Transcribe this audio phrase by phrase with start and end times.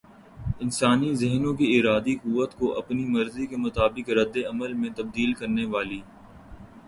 [0.61, 6.01] انسانی ذہنوں کی ارادی قوت کو اپنی مرضی کے مطابق ردعمل میں تبدیل کرنے والی